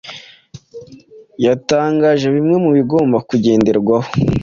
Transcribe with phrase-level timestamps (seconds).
[1.45, 4.09] yatangaje bimwe mu bigomba kugenderwaho